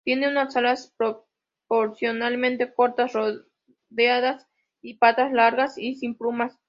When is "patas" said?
4.95-5.31